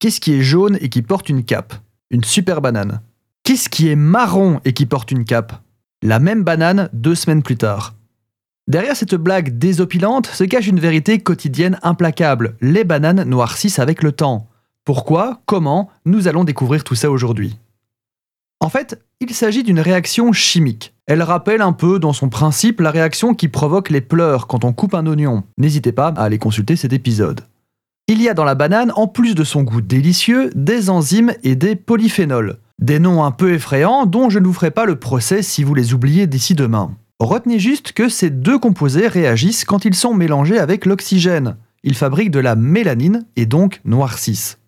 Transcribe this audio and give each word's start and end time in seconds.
Qu'est-ce 0.00 0.18
qui 0.18 0.32
est 0.32 0.40
jaune 0.40 0.78
et 0.80 0.88
qui 0.88 1.02
porte 1.02 1.28
une 1.28 1.44
cape? 1.44 1.74
Une 2.10 2.24
super 2.24 2.62
banane. 2.62 3.02
Qu'est-ce 3.44 3.68
qui 3.68 3.88
est 3.88 3.96
marron 3.96 4.58
et 4.64 4.72
qui 4.72 4.86
porte 4.86 5.10
une 5.10 5.26
cape? 5.26 5.52
La 6.02 6.18
même 6.18 6.42
banane 6.42 6.88
deux 6.94 7.14
semaines 7.14 7.42
plus 7.42 7.58
tard. 7.58 7.94
Derrière 8.66 8.96
cette 8.96 9.14
blague 9.14 9.58
désopilante 9.58 10.26
se 10.26 10.44
cache 10.44 10.68
une 10.68 10.80
vérité 10.80 11.18
quotidienne 11.18 11.78
implacable. 11.82 12.56
Les 12.62 12.84
bananes 12.84 13.24
noircissent 13.24 13.78
avec 13.78 14.02
le 14.02 14.12
temps. 14.12 14.48
Pourquoi? 14.86 15.42
Comment? 15.44 15.90
Nous 16.06 16.28
allons 16.28 16.44
découvrir 16.44 16.82
tout 16.82 16.94
ça 16.94 17.10
aujourd'hui. 17.10 17.58
En 18.60 18.70
fait, 18.70 19.02
il 19.20 19.34
s'agit 19.34 19.64
d'une 19.64 19.80
réaction 19.80 20.32
chimique. 20.32 20.94
Elle 21.04 21.22
rappelle 21.22 21.60
un 21.60 21.74
peu 21.74 21.98
dans 21.98 22.14
son 22.14 22.30
principe 22.30 22.80
la 22.80 22.90
réaction 22.90 23.34
qui 23.34 23.48
provoque 23.48 23.90
les 23.90 24.00
pleurs 24.00 24.46
quand 24.46 24.64
on 24.64 24.72
coupe 24.72 24.94
un 24.94 25.06
oignon. 25.06 25.44
N'hésitez 25.58 25.92
pas 25.92 26.08
à 26.08 26.22
aller 26.22 26.38
consulter 26.38 26.76
cet 26.76 26.94
épisode. 26.94 27.42
Il 28.12 28.20
y 28.20 28.28
a 28.28 28.34
dans 28.34 28.42
la 28.42 28.56
banane, 28.56 28.90
en 28.96 29.06
plus 29.06 29.36
de 29.36 29.44
son 29.44 29.62
goût 29.62 29.80
délicieux, 29.80 30.50
des 30.56 30.90
enzymes 30.90 31.32
et 31.44 31.54
des 31.54 31.76
polyphénols. 31.76 32.58
Des 32.80 32.98
noms 32.98 33.22
un 33.22 33.30
peu 33.30 33.52
effrayants 33.52 34.04
dont 34.04 34.30
je 34.30 34.40
ne 34.40 34.46
vous 34.46 34.52
ferai 34.52 34.72
pas 34.72 34.84
le 34.84 34.98
procès 34.98 35.42
si 35.42 35.62
vous 35.62 35.76
les 35.76 35.94
oubliez 35.94 36.26
d'ici 36.26 36.56
demain. 36.56 36.90
Retenez 37.20 37.60
juste 37.60 37.92
que 37.92 38.08
ces 38.08 38.30
deux 38.30 38.58
composés 38.58 39.06
réagissent 39.06 39.64
quand 39.64 39.84
ils 39.84 39.94
sont 39.94 40.12
mélangés 40.12 40.58
avec 40.58 40.86
l'oxygène. 40.86 41.56
Ils 41.84 41.94
fabriquent 41.94 42.32
de 42.32 42.40
la 42.40 42.56
mélanine 42.56 43.26
et 43.36 43.46
donc 43.46 43.80
noircissent. 43.84 44.58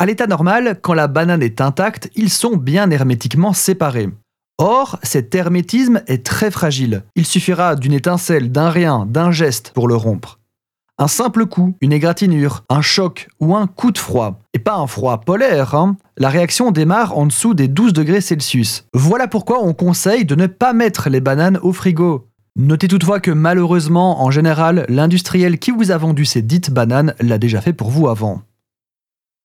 À 0.00 0.06
l'état 0.06 0.26
normal, 0.26 0.80
quand 0.82 0.94
la 0.94 1.06
banane 1.06 1.44
est 1.44 1.60
intacte, 1.60 2.10
ils 2.16 2.30
sont 2.30 2.56
bien 2.56 2.90
hermétiquement 2.90 3.52
séparés. 3.52 4.08
Or, 4.58 4.98
cet 5.04 5.36
hermétisme 5.36 6.02
est 6.08 6.26
très 6.26 6.50
fragile. 6.50 7.04
Il 7.14 7.26
suffira 7.26 7.76
d'une 7.76 7.92
étincelle, 7.92 8.50
d'un 8.50 8.70
rien, 8.70 9.06
d'un 9.06 9.30
geste 9.30 9.70
pour 9.72 9.86
le 9.86 9.94
rompre. 9.94 10.37
Un 11.00 11.06
simple 11.06 11.46
coup, 11.46 11.74
une 11.80 11.92
égratignure, 11.92 12.64
un 12.68 12.82
choc 12.82 13.28
ou 13.38 13.54
un 13.54 13.68
coup 13.68 13.92
de 13.92 13.98
froid. 13.98 14.40
Et 14.52 14.58
pas 14.58 14.74
un 14.74 14.88
froid 14.88 15.20
polaire, 15.20 15.76
hein. 15.76 15.96
La 16.16 16.28
réaction 16.28 16.72
démarre 16.72 17.16
en 17.16 17.26
dessous 17.26 17.54
des 17.54 17.68
12 17.68 17.92
degrés 17.92 18.20
Celsius. 18.20 18.84
Voilà 18.92 19.28
pourquoi 19.28 19.62
on 19.62 19.74
conseille 19.74 20.24
de 20.24 20.34
ne 20.34 20.48
pas 20.48 20.72
mettre 20.72 21.08
les 21.08 21.20
bananes 21.20 21.60
au 21.62 21.72
frigo. 21.72 22.26
Notez 22.56 22.88
toutefois 22.88 23.20
que 23.20 23.30
malheureusement, 23.30 24.24
en 24.24 24.32
général, 24.32 24.86
l'industriel 24.88 25.60
qui 25.60 25.70
vous 25.70 25.92
a 25.92 25.96
vendu 25.96 26.24
ces 26.24 26.42
dites 26.42 26.72
bananes 26.72 27.14
l'a 27.20 27.38
déjà 27.38 27.60
fait 27.60 27.72
pour 27.72 27.90
vous 27.90 28.08
avant. 28.08 28.42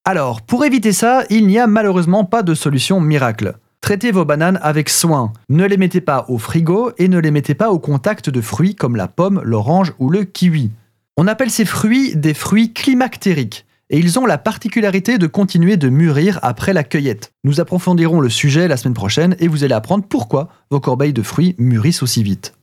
Alors, 0.05 0.41
pour 0.41 0.65
éviter 0.65 0.91
ça, 0.91 1.23
il 1.29 1.45
n'y 1.45 1.59
a 1.59 1.67
malheureusement 1.67 2.25
pas 2.25 2.41
de 2.41 2.55
solution 2.55 2.99
miracle. 2.99 3.57
Traitez 3.79 4.11
vos 4.11 4.25
bananes 4.25 4.59
avec 4.63 4.89
soin. 4.89 5.31
Ne 5.49 5.65
les 5.65 5.77
mettez 5.77 6.01
pas 6.01 6.25
au 6.29 6.39
frigo 6.39 6.93
et 6.97 7.07
ne 7.07 7.19
les 7.19 7.29
mettez 7.29 7.53
pas 7.53 7.69
au 7.69 7.77
contact 7.77 8.31
de 8.31 8.41
fruits 8.41 8.73
comme 8.73 8.95
la 8.95 9.07
pomme, 9.07 9.39
l'orange 9.43 9.93
ou 9.99 10.09
le 10.09 10.23
kiwi. 10.23 10.71
On 11.15 11.27
appelle 11.27 11.51
ces 11.51 11.65
fruits 11.65 12.15
des 12.15 12.33
fruits 12.33 12.73
climactériques 12.73 13.65
et 13.91 13.99
ils 13.99 14.17
ont 14.17 14.25
la 14.25 14.39
particularité 14.39 15.19
de 15.19 15.27
continuer 15.27 15.77
de 15.77 15.89
mûrir 15.89 16.39
après 16.41 16.73
la 16.73 16.83
cueillette. 16.83 17.31
Nous 17.43 17.59
approfondirons 17.59 18.19
le 18.19 18.29
sujet 18.29 18.67
la 18.67 18.77
semaine 18.77 18.95
prochaine 18.95 19.35
et 19.39 19.47
vous 19.47 19.63
allez 19.63 19.75
apprendre 19.75 20.05
pourquoi 20.09 20.49
vos 20.71 20.79
corbeilles 20.79 21.13
de 21.13 21.21
fruits 21.21 21.53
mûrissent 21.59 22.01
aussi 22.01 22.23
vite. 22.23 22.55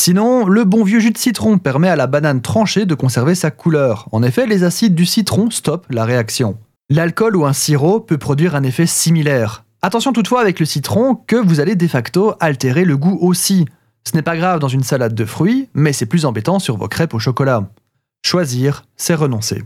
Sinon, 0.00 0.46
le 0.46 0.64
bon 0.64 0.84
vieux 0.84 1.00
jus 1.00 1.10
de 1.10 1.18
citron 1.18 1.58
permet 1.58 1.90
à 1.90 1.96
la 1.96 2.06
banane 2.06 2.40
tranchée 2.40 2.86
de 2.86 2.94
conserver 2.94 3.34
sa 3.34 3.50
couleur. 3.50 4.08
En 4.12 4.22
effet, 4.22 4.46
les 4.46 4.64
acides 4.64 4.94
du 4.94 5.04
citron 5.04 5.50
stoppent 5.50 5.86
la 5.90 6.06
réaction. 6.06 6.56
L'alcool 6.88 7.36
ou 7.36 7.44
un 7.44 7.52
sirop 7.52 8.00
peut 8.00 8.18
produire 8.18 8.54
un 8.54 8.62
effet 8.62 8.86
similaire. 8.86 9.64
Attention 9.82 10.14
toutefois 10.14 10.40
avec 10.40 10.58
le 10.60 10.66
citron 10.66 11.14
que 11.14 11.36
vous 11.36 11.60
allez 11.60 11.76
de 11.76 11.86
facto 11.86 12.34
altérer 12.40 12.86
le 12.86 12.96
goût 12.96 13.18
aussi. 13.20 13.66
Ce 14.04 14.16
n'est 14.16 14.22
pas 14.22 14.36
grave 14.36 14.60
dans 14.60 14.68
une 14.68 14.82
salade 14.82 15.14
de 15.14 15.24
fruits, 15.26 15.68
mais 15.74 15.92
c'est 15.92 16.06
plus 16.06 16.24
embêtant 16.24 16.58
sur 16.58 16.78
vos 16.78 16.88
crêpes 16.88 17.14
au 17.14 17.18
chocolat. 17.18 17.68
Choisir, 18.24 18.84
c'est 18.96 19.14
renoncer. 19.16 19.64